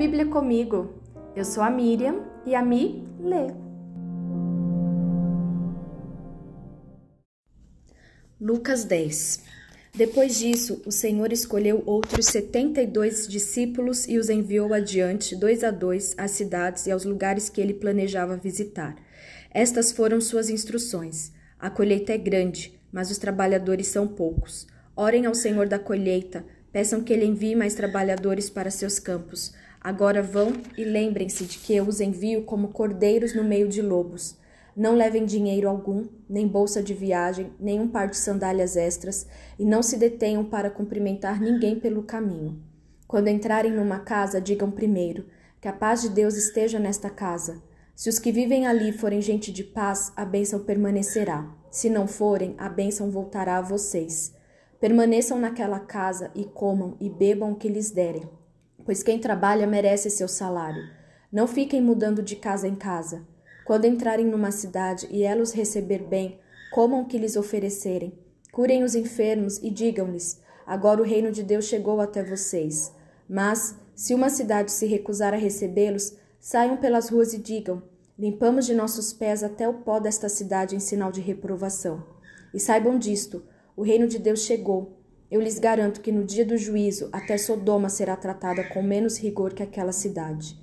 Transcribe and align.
Bíblia 0.00 0.24
comigo. 0.24 0.94
Eu 1.36 1.44
sou 1.44 1.62
a 1.62 1.68
Miriam 1.68 2.24
e 2.46 2.54
a 2.54 2.62
Mi 2.64 3.06
lê. 3.20 3.48
Lucas 8.40 8.84
10 8.84 9.42
Depois 9.94 10.38
disso, 10.38 10.80
o 10.86 10.90
Senhor 10.90 11.30
escolheu 11.34 11.82
outros 11.84 12.24
setenta 12.24 12.80
e 12.80 12.86
dois 12.86 13.28
discípulos 13.28 14.08
e 14.08 14.16
os 14.16 14.30
enviou 14.30 14.72
adiante, 14.72 15.36
dois 15.36 15.62
a 15.62 15.70
dois, 15.70 16.14
às 16.16 16.30
cidades 16.30 16.86
e 16.86 16.90
aos 16.90 17.04
lugares 17.04 17.50
que 17.50 17.60
ele 17.60 17.74
planejava 17.74 18.38
visitar. 18.38 18.96
Estas 19.50 19.92
foram 19.92 20.18
suas 20.18 20.48
instruções. 20.48 21.30
A 21.58 21.68
colheita 21.68 22.14
é 22.14 22.16
grande, 22.16 22.80
mas 22.90 23.10
os 23.10 23.18
trabalhadores 23.18 23.88
são 23.88 24.08
poucos. 24.08 24.66
Orem 24.96 25.26
ao 25.26 25.34
Senhor 25.34 25.68
da 25.68 25.78
colheita, 25.78 26.42
peçam 26.72 27.02
que 27.02 27.12
ele 27.12 27.24
envie 27.24 27.54
mais 27.54 27.74
trabalhadores 27.74 28.48
para 28.48 28.70
seus 28.70 28.98
campos. 28.98 29.52
Agora 29.80 30.22
vão 30.22 30.52
e 30.76 30.84
lembrem-se 30.84 31.44
de 31.44 31.58
que 31.58 31.74
eu 31.74 31.84
os 31.86 32.00
envio 32.00 32.42
como 32.42 32.68
cordeiros 32.68 33.34
no 33.34 33.42
meio 33.42 33.68
de 33.68 33.80
lobos. 33.80 34.38
Não 34.76 34.94
levem 34.94 35.24
dinheiro 35.24 35.68
algum, 35.68 36.06
nem 36.28 36.46
bolsa 36.46 36.82
de 36.82 36.94
viagem, 36.94 37.52
nem 37.58 37.80
um 37.80 37.88
par 37.88 38.08
de 38.08 38.16
sandálias 38.16 38.76
extras, 38.76 39.26
e 39.58 39.64
não 39.64 39.82
se 39.82 39.96
detenham 39.96 40.44
para 40.44 40.70
cumprimentar 40.70 41.40
ninguém 41.40 41.78
pelo 41.78 42.02
caminho. 42.02 42.62
Quando 43.06 43.28
entrarem 43.28 43.72
numa 43.72 43.98
casa, 43.98 44.40
digam 44.40 44.70
primeiro: 44.70 45.26
Que 45.60 45.68
a 45.68 45.72
paz 45.72 46.02
de 46.02 46.08
Deus 46.08 46.36
esteja 46.36 46.78
nesta 46.78 47.10
casa. 47.10 47.60
Se 47.96 48.08
os 48.08 48.18
que 48.18 48.30
vivem 48.30 48.66
ali 48.66 48.92
forem 48.92 49.20
gente 49.20 49.52
de 49.52 49.64
paz, 49.64 50.12
a 50.16 50.24
bênção 50.24 50.60
permanecerá. 50.60 51.52
Se 51.70 51.90
não 51.90 52.06
forem, 52.06 52.54
a 52.56 52.68
bênção 52.68 53.10
voltará 53.10 53.58
a 53.58 53.62
vocês. 53.62 54.32
Permaneçam 54.80 55.38
naquela 55.38 55.78
casa 55.78 56.30
e 56.34 56.44
comam 56.44 56.96
e 56.98 57.10
bebam 57.10 57.52
o 57.52 57.56
que 57.56 57.68
lhes 57.68 57.90
derem, 57.90 58.26
pois 58.82 59.02
quem 59.02 59.18
trabalha 59.18 59.66
merece 59.66 60.08
seu 60.08 60.26
salário. 60.26 60.82
Não 61.30 61.46
fiquem 61.46 61.82
mudando 61.82 62.22
de 62.22 62.34
casa 62.34 62.66
em 62.66 62.74
casa. 62.74 63.26
Quando 63.66 63.84
entrarem 63.84 64.26
numa 64.26 64.50
cidade 64.50 65.06
e 65.10 65.22
ela 65.22 65.42
os 65.42 65.52
receber 65.52 65.98
bem, 65.98 66.40
comam 66.72 67.02
o 67.02 67.06
que 67.06 67.18
lhes 67.18 67.36
oferecerem. 67.36 68.18
Curem 68.52 68.82
os 68.82 68.94
enfermos 68.94 69.58
e 69.58 69.70
digam-lhes: 69.70 70.40
Agora 70.66 71.02
o 71.02 71.04
reino 71.04 71.30
de 71.30 71.42
Deus 71.42 71.66
chegou 71.66 72.00
até 72.00 72.22
vocês. 72.24 72.90
Mas, 73.28 73.76
se 73.94 74.14
uma 74.14 74.30
cidade 74.30 74.72
se 74.72 74.86
recusar 74.86 75.34
a 75.34 75.36
recebê-los, 75.36 76.16
saiam 76.40 76.78
pelas 76.78 77.10
ruas 77.10 77.34
e 77.34 77.38
digam: 77.38 77.82
Limpamos 78.18 78.64
de 78.64 78.74
nossos 78.74 79.12
pés 79.12 79.44
até 79.44 79.68
o 79.68 79.74
pó 79.74 80.00
desta 80.00 80.28
cidade 80.28 80.74
em 80.74 80.80
sinal 80.80 81.12
de 81.12 81.20
reprovação. 81.20 82.02
E 82.52 82.58
saibam 82.58 82.98
disto: 82.98 83.42
o 83.80 83.82
reino 83.82 84.06
de 84.06 84.18
Deus 84.18 84.40
chegou. 84.40 85.00
Eu 85.30 85.40
lhes 85.40 85.58
garanto 85.58 86.02
que 86.02 86.12
no 86.12 86.22
dia 86.22 86.44
do 86.44 86.58
juízo 86.58 87.08
até 87.10 87.38
Sodoma 87.38 87.88
será 87.88 88.14
tratada 88.14 88.62
com 88.62 88.82
menos 88.82 89.18
rigor 89.18 89.54
que 89.54 89.62
aquela 89.62 89.90
cidade. 89.90 90.54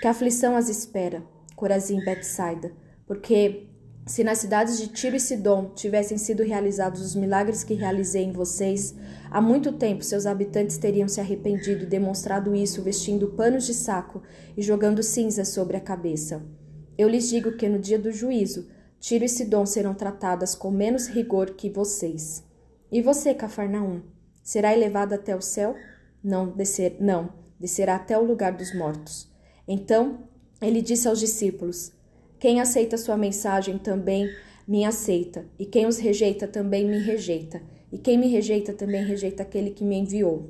Que 0.00 0.06
aflição 0.06 0.54
as 0.54 0.68
espera, 0.68 1.20
Corazim 1.56 1.98
e 1.98 2.04
Betsaida, 2.04 2.72
porque 3.08 3.66
se 4.06 4.22
nas 4.22 4.38
cidades 4.38 4.78
de 4.78 4.86
Tiro 4.86 5.16
e 5.16 5.20
Sidom 5.20 5.72
tivessem 5.74 6.16
sido 6.16 6.44
realizados 6.44 7.00
os 7.00 7.16
milagres 7.16 7.64
que 7.64 7.74
realizei 7.74 8.22
em 8.22 8.30
vocês, 8.30 8.94
há 9.28 9.40
muito 9.40 9.72
tempo 9.72 10.04
seus 10.04 10.24
habitantes 10.24 10.78
teriam 10.78 11.08
se 11.08 11.18
arrependido 11.18 11.82
e 11.82 11.88
demonstrado 11.88 12.54
isso 12.54 12.82
vestindo 12.82 13.30
panos 13.30 13.66
de 13.66 13.74
saco 13.74 14.22
e 14.56 14.62
jogando 14.62 15.02
cinzas 15.02 15.48
sobre 15.48 15.76
a 15.76 15.80
cabeça. 15.80 16.40
Eu 16.96 17.08
lhes 17.08 17.28
digo 17.28 17.56
que 17.56 17.68
no 17.68 17.80
dia 17.80 17.98
do 17.98 18.12
juízo, 18.12 18.68
Tiro 19.00 19.24
e 19.24 19.28
Sidom 19.28 19.66
serão 19.66 19.92
tratadas 19.92 20.54
com 20.54 20.70
menos 20.70 21.08
rigor 21.08 21.56
que 21.56 21.68
vocês. 21.68 22.48
E 22.90 23.00
você, 23.00 23.32
Cafarnaum, 23.32 24.02
será 24.42 24.72
elevado 24.72 25.14
até 25.14 25.36
o 25.36 25.40
céu? 25.40 25.76
Não, 26.22 26.50
descer, 26.50 26.96
não, 27.00 27.32
descerá 27.58 27.96
até 27.96 28.18
o 28.18 28.24
lugar 28.24 28.52
dos 28.52 28.74
mortos. 28.74 29.30
Então 29.66 30.24
ele 30.60 30.82
disse 30.82 31.06
aos 31.06 31.20
discípulos: 31.20 31.92
Quem 32.38 32.60
aceita 32.60 32.98
sua 32.98 33.16
mensagem 33.16 33.78
também 33.78 34.28
me 34.66 34.84
aceita, 34.84 35.46
e 35.58 35.64
quem 35.64 35.86
os 35.86 35.98
rejeita 35.98 36.46
também 36.46 36.86
me 36.86 36.98
rejeita, 36.98 37.62
e 37.92 37.98
quem 37.98 38.18
me 38.18 38.28
rejeita 38.28 38.72
também 38.72 39.04
rejeita 39.04 39.42
aquele 39.42 39.70
que 39.70 39.84
me 39.84 39.96
enviou. 39.96 40.48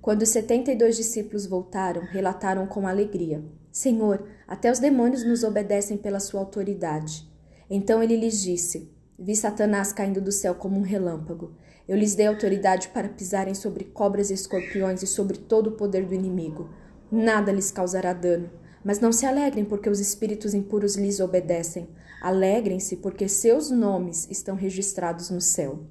Quando 0.00 0.22
os 0.22 0.30
setenta 0.30 0.72
e 0.72 0.76
dois 0.76 0.96
discípulos 0.96 1.46
voltaram, 1.46 2.02
relataram 2.02 2.66
com 2.66 2.86
alegria: 2.86 3.44
Senhor, 3.70 4.26
até 4.48 4.70
os 4.70 4.78
demônios 4.78 5.24
nos 5.24 5.44
obedecem 5.44 5.96
pela 5.96 6.20
sua 6.20 6.40
autoridade. 6.40 7.30
Então 7.70 8.02
ele 8.02 8.16
lhes 8.16 8.42
disse: 8.42 8.90
Vi 9.24 9.36
Satanás 9.36 9.92
caindo 9.92 10.20
do 10.20 10.32
céu 10.32 10.52
como 10.52 10.76
um 10.76 10.82
relâmpago. 10.82 11.52
Eu 11.86 11.96
lhes 11.96 12.16
dei 12.16 12.26
autoridade 12.26 12.88
para 12.88 13.08
pisarem 13.08 13.54
sobre 13.54 13.84
cobras 13.84 14.30
e 14.30 14.34
escorpiões 14.34 15.00
e 15.00 15.06
sobre 15.06 15.38
todo 15.38 15.68
o 15.68 15.76
poder 15.76 16.04
do 16.04 16.12
inimigo. 16.12 16.68
Nada 17.08 17.52
lhes 17.52 17.70
causará 17.70 18.12
dano. 18.12 18.50
Mas 18.84 18.98
não 18.98 19.12
se 19.12 19.24
alegrem 19.24 19.64
porque 19.64 19.88
os 19.88 20.00
espíritos 20.00 20.54
impuros 20.54 20.96
lhes 20.96 21.20
obedecem. 21.20 21.88
Alegrem-se 22.20 22.96
porque 22.96 23.28
seus 23.28 23.70
nomes 23.70 24.28
estão 24.28 24.56
registrados 24.56 25.30
no 25.30 25.40
céu. 25.40 25.86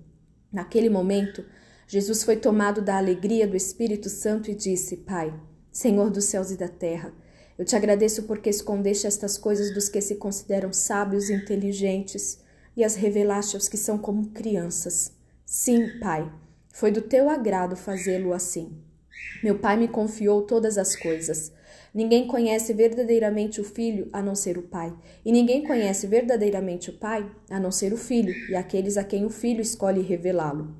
Naquele 0.51 0.89
momento, 0.89 1.45
Jesus 1.87 2.23
foi 2.23 2.35
tomado 2.35 2.81
da 2.81 2.97
alegria 2.97 3.47
do 3.47 3.55
Espírito 3.55 4.09
Santo 4.09 4.51
e 4.51 4.55
disse: 4.55 4.97
Pai, 4.97 5.33
Senhor 5.71 6.09
dos 6.09 6.25
céus 6.25 6.51
e 6.51 6.57
da 6.57 6.67
terra, 6.67 7.13
eu 7.57 7.63
te 7.63 7.77
agradeço 7.77 8.23
porque 8.23 8.49
escondeste 8.49 9.07
estas 9.07 9.37
coisas 9.37 9.73
dos 9.73 9.87
que 9.87 10.01
se 10.01 10.15
consideram 10.15 10.73
sábios 10.73 11.29
e 11.29 11.33
inteligentes 11.33 12.40
e 12.75 12.83
as 12.83 12.95
revelaste 12.95 13.55
aos 13.55 13.67
que 13.67 13.77
são 13.77 13.97
como 13.97 14.29
crianças. 14.29 15.11
Sim, 15.45 15.99
Pai, 15.99 16.31
foi 16.73 16.91
do 16.91 17.01
teu 17.01 17.29
agrado 17.29 17.75
fazê-lo 17.75 18.33
assim. 18.33 18.71
Meu 19.43 19.59
Pai 19.59 19.77
me 19.77 19.87
confiou 19.87 20.43
todas 20.43 20.77
as 20.77 20.95
coisas. 20.95 21.51
Ninguém 21.93 22.25
conhece 22.25 22.73
verdadeiramente 22.73 23.59
o 23.59 23.63
Filho 23.63 24.07
a 24.13 24.21
não 24.21 24.33
ser 24.33 24.57
o 24.57 24.63
Pai, 24.63 24.93
e 25.25 25.31
ninguém 25.31 25.63
conhece 25.63 26.07
verdadeiramente 26.07 26.89
o 26.89 26.93
Pai 26.93 27.29
a 27.49 27.59
não 27.59 27.71
ser 27.71 27.91
o 27.91 27.97
Filho 27.97 28.33
e 28.49 28.55
aqueles 28.55 28.95
a 28.95 29.03
quem 29.03 29.25
o 29.25 29.29
Filho 29.29 29.61
escolhe 29.61 30.01
revelá-lo. 30.01 30.73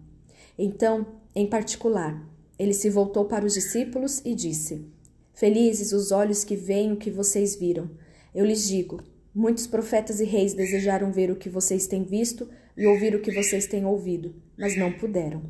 Então, 0.58 1.06
em 1.36 1.48
particular, 1.48 2.26
ele 2.58 2.74
se 2.74 2.90
voltou 2.90 3.26
para 3.26 3.46
os 3.46 3.54
discípulos 3.54 4.22
e 4.24 4.34
disse: 4.34 4.86
Felizes 5.34 5.92
os 5.92 6.12
olhos 6.12 6.44
que 6.44 6.56
veem 6.56 6.94
o 6.94 6.98
que 6.98 7.10
vocês 7.10 7.56
viram. 7.56 7.90
Eu 8.34 8.46
lhes 8.46 8.68
digo: 8.68 9.02
muitos 9.34 9.68
profetas 9.68 10.20
e 10.20 10.26
reis 10.26 10.54
desejaram 10.54 11.12
ver 11.12 11.32
o 11.32 11.36
que 11.36 11.50
vocês 11.50 11.88
têm 11.88 12.04
visto 12.04 12.50
e 12.78 12.86
ouvir 12.86 13.16
o 13.16 13.22
que 13.22 13.32
vocês 13.32 13.66
têm 13.68 13.86
ouvido, 13.86 14.36
mas 14.58 14.78
não 14.78 14.92
puderam. 14.92 15.44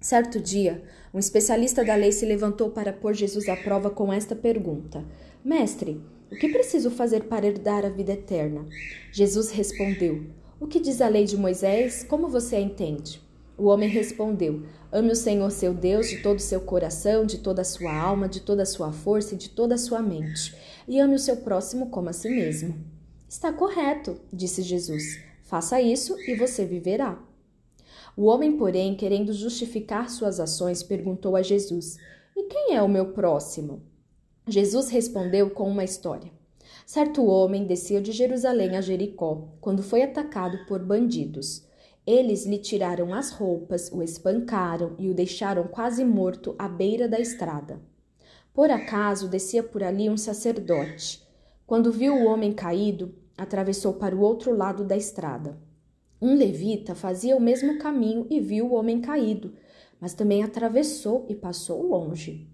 Certo 0.00 0.40
dia, 0.40 0.82
um 1.12 1.18
especialista 1.18 1.84
da 1.84 1.94
lei 1.94 2.10
se 2.10 2.24
levantou 2.24 2.70
para 2.70 2.92
pôr 2.92 3.12
Jesus 3.12 3.48
à 3.48 3.56
prova 3.56 3.90
com 3.90 4.10
esta 4.10 4.34
pergunta: 4.34 5.04
Mestre, 5.44 6.00
o 6.32 6.36
que 6.36 6.48
preciso 6.48 6.90
fazer 6.90 7.24
para 7.24 7.46
herdar 7.46 7.84
a 7.84 7.90
vida 7.90 8.12
eterna? 8.12 8.66
Jesus 9.12 9.50
respondeu: 9.50 10.24
O 10.58 10.66
que 10.66 10.80
diz 10.80 11.02
a 11.02 11.08
lei 11.08 11.24
de 11.24 11.36
Moisés? 11.36 12.02
Como 12.02 12.28
você 12.28 12.56
a 12.56 12.60
entende? 12.60 13.20
O 13.58 13.66
homem 13.66 13.90
respondeu: 13.90 14.62
Ame 14.90 15.12
o 15.12 15.16
Senhor 15.16 15.50
seu 15.50 15.74
Deus 15.74 16.08
de 16.08 16.22
todo 16.22 16.38
o 16.38 16.42
seu 16.42 16.62
coração, 16.62 17.26
de 17.26 17.38
toda 17.38 17.60
a 17.60 17.64
sua 17.64 17.94
alma, 17.94 18.26
de 18.26 18.40
toda 18.40 18.62
a 18.62 18.66
sua 18.66 18.90
força 18.90 19.34
e 19.34 19.38
de 19.38 19.50
toda 19.50 19.74
a 19.74 19.78
sua 19.78 20.00
mente, 20.00 20.54
e 20.88 20.98
ame 20.98 21.14
o 21.14 21.18
seu 21.18 21.36
próximo 21.36 21.90
como 21.90 22.08
a 22.08 22.12
si 22.14 22.30
mesmo. 22.30 22.74
Está 23.30 23.52
correto, 23.52 24.20
disse 24.32 24.60
Jesus. 24.60 25.22
Faça 25.44 25.80
isso 25.80 26.18
e 26.28 26.34
você 26.34 26.64
viverá. 26.64 27.16
O 28.16 28.24
homem, 28.24 28.56
porém, 28.56 28.96
querendo 28.96 29.32
justificar 29.32 30.10
suas 30.10 30.40
ações, 30.40 30.82
perguntou 30.82 31.36
a 31.36 31.40
Jesus: 31.40 31.96
E 32.36 32.42
quem 32.48 32.74
é 32.74 32.82
o 32.82 32.88
meu 32.88 33.12
próximo? 33.12 33.84
Jesus 34.48 34.88
respondeu 34.88 35.48
com 35.48 35.70
uma 35.70 35.84
história. 35.84 36.32
Certo 36.84 37.24
homem 37.24 37.68
descia 37.68 38.00
de 38.00 38.10
Jerusalém 38.10 38.76
a 38.76 38.80
Jericó 38.80 39.46
quando 39.60 39.80
foi 39.80 40.02
atacado 40.02 40.66
por 40.66 40.84
bandidos. 40.84 41.64
Eles 42.04 42.44
lhe 42.44 42.58
tiraram 42.58 43.14
as 43.14 43.30
roupas, 43.30 43.92
o 43.92 44.02
espancaram 44.02 44.96
e 44.98 45.08
o 45.08 45.14
deixaram 45.14 45.68
quase 45.68 46.04
morto 46.04 46.56
à 46.58 46.68
beira 46.68 47.08
da 47.08 47.20
estrada. 47.20 47.80
Por 48.52 48.72
acaso 48.72 49.28
descia 49.28 49.62
por 49.62 49.84
ali 49.84 50.10
um 50.10 50.16
sacerdote. 50.16 51.30
Quando 51.70 51.92
viu 51.92 52.16
o 52.16 52.24
homem 52.24 52.52
caído, 52.52 53.14
atravessou 53.40 53.94
para 53.94 54.14
o 54.14 54.20
outro 54.20 54.54
lado 54.54 54.84
da 54.84 54.96
estrada. 54.96 55.58
Um 56.20 56.34
levita 56.34 56.94
fazia 56.94 57.34
o 57.34 57.40
mesmo 57.40 57.78
caminho 57.78 58.26
e 58.28 58.38
viu 58.38 58.66
o 58.66 58.74
homem 58.74 59.00
caído, 59.00 59.54
mas 59.98 60.12
também 60.12 60.42
atravessou 60.42 61.24
e 61.28 61.34
passou 61.34 61.82
longe. 61.82 62.46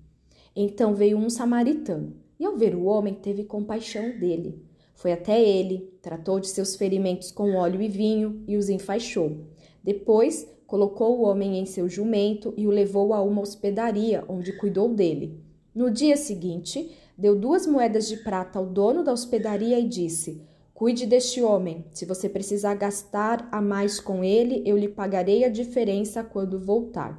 Então 0.54 0.94
veio 0.94 1.18
um 1.18 1.28
samaritano, 1.28 2.14
e 2.38 2.44
ao 2.44 2.56
ver 2.56 2.76
o 2.76 2.84
homem 2.84 3.14
teve 3.14 3.42
compaixão 3.42 4.18
dele. 4.18 4.62
Foi 4.94 5.12
até 5.12 5.42
ele, 5.42 5.92
tratou 6.00 6.38
de 6.38 6.48
seus 6.48 6.76
ferimentos 6.76 7.32
com 7.32 7.54
óleo 7.54 7.82
e 7.82 7.88
vinho 7.88 8.44
e 8.46 8.56
os 8.56 8.68
enfaixou. 8.68 9.44
Depois, 9.82 10.48
colocou 10.66 11.18
o 11.18 11.22
homem 11.22 11.58
em 11.58 11.66
seu 11.66 11.88
jumento 11.88 12.54
e 12.56 12.66
o 12.66 12.70
levou 12.70 13.12
a 13.12 13.20
uma 13.20 13.42
hospedaria, 13.42 14.24
onde 14.28 14.52
cuidou 14.52 14.94
dele. 14.94 15.40
No 15.74 15.90
dia 15.90 16.16
seguinte, 16.16 16.96
deu 17.18 17.34
duas 17.34 17.66
moedas 17.66 18.08
de 18.08 18.18
prata 18.18 18.58
ao 18.58 18.66
dono 18.66 19.02
da 19.02 19.12
hospedaria 19.12 19.78
e 19.78 19.88
disse: 19.88 20.42
Cuide 20.76 21.06
deste 21.06 21.40
homem. 21.40 21.86
Se 21.90 22.04
você 22.04 22.28
precisar 22.28 22.74
gastar 22.74 23.48
a 23.50 23.62
mais 23.62 23.98
com 23.98 24.22
ele, 24.22 24.62
eu 24.66 24.76
lhe 24.76 24.88
pagarei 24.88 25.42
a 25.42 25.48
diferença 25.48 26.22
quando 26.22 26.60
voltar. 26.60 27.18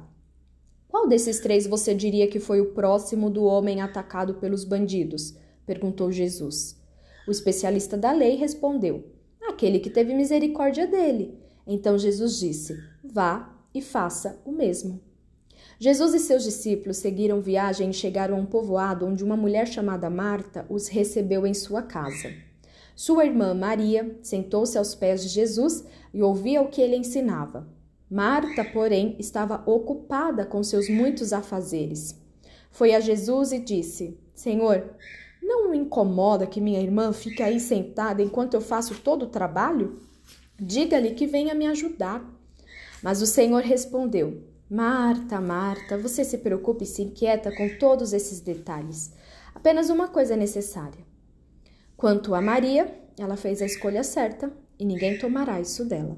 Qual 0.86 1.08
desses 1.08 1.40
três 1.40 1.66
você 1.66 1.92
diria 1.92 2.28
que 2.28 2.38
foi 2.38 2.60
o 2.60 2.72
próximo 2.72 3.28
do 3.28 3.42
homem 3.42 3.80
atacado 3.80 4.34
pelos 4.34 4.62
bandidos? 4.62 5.34
perguntou 5.66 6.12
Jesus. 6.12 6.80
O 7.26 7.32
especialista 7.32 7.96
da 7.96 8.12
lei 8.12 8.36
respondeu: 8.36 9.04
Aquele 9.42 9.80
que 9.80 9.90
teve 9.90 10.14
misericórdia 10.14 10.86
dele. 10.86 11.36
Então 11.66 11.98
Jesus 11.98 12.38
disse: 12.38 12.80
Vá 13.02 13.58
e 13.74 13.82
faça 13.82 14.40
o 14.44 14.52
mesmo. 14.52 15.00
Jesus 15.80 16.14
e 16.14 16.20
seus 16.20 16.44
discípulos 16.44 16.98
seguiram 16.98 17.40
viagem 17.40 17.90
e 17.90 17.92
chegaram 17.92 18.36
a 18.36 18.40
um 18.40 18.46
povoado 18.46 19.04
onde 19.04 19.24
uma 19.24 19.36
mulher 19.36 19.66
chamada 19.66 20.08
Marta 20.08 20.64
os 20.70 20.86
recebeu 20.86 21.44
em 21.44 21.54
sua 21.54 21.82
casa. 21.82 22.32
Sua 22.98 23.24
irmã 23.24 23.54
Maria 23.54 24.18
sentou-se 24.22 24.76
aos 24.76 24.92
pés 24.92 25.22
de 25.22 25.28
Jesus 25.28 25.84
e 26.12 26.20
ouvia 26.20 26.60
o 26.60 26.66
que 26.66 26.82
ele 26.82 26.96
ensinava. 26.96 27.64
Marta, 28.10 28.64
porém, 28.64 29.14
estava 29.20 29.62
ocupada 29.70 30.44
com 30.44 30.64
seus 30.64 30.88
muitos 30.88 31.32
afazeres. 31.32 32.20
Foi 32.72 32.96
a 32.96 32.98
Jesus 32.98 33.52
e 33.52 33.60
disse: 33.60 34.18
Senhor, 34.34 34.96
não 35.40 35.70
me 35.70 35.78
incomoda 35.78 36.44
que 36.44 36.60
minha 36.60 36.80
irmã 36.80 37.12
fique 37.12 37.40
aí 37.40 37.60
sentada 37.60 38.20
enquanto 38.20 38.54
eu 38.54 38.60
faço 38.60 38.96
todo 38.96 39.26
o 39.26 39.30
trabalho? 39.30 40.00
Diga-lhe 40.58 41.14
que 41.14 41.24
venha 41.24 41.54
me 41.54 41.68
ajudar. 41.68 42.28
Mas 43.00 43.22
o 43.22 43.26
Senhor 43.26 43.62
respondeu: 43.62 44.42
Marta, 44.68 45.40
Marta, 45.40 45.96
você 45.96 46.24
se 46.24 46.38
preocupa 46.38 46.82
e 46.82 46.86
se 46.86 47.02
inquieta 47.02 47.54
com 47.54 47.78
todos 47.78 48.12
esses 48.12 48.40
detalhes. 48.40 49.12
Apenas 49.54 49.88
uma 49.88 50.08
coisa 50.08 50.34
é 50.34 50.36
necessária. 50.36 51.07
Quanto 51.98 52.32
a 52.32 52.40
Maria, 52.40 52.96
ela 53.18 53.36
fez 53.36 53.60
a 53.60 53.66
escolha 53.66 54.04
certa 54.04 54.52
e 54.78 54.84
ninguém 54.84 55.18
tomará 55.18 55.60
isso 55.60 55.84
dela. 55.84 56.16